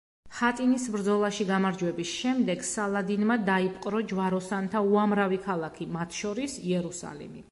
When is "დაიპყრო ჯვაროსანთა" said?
3.51-4.83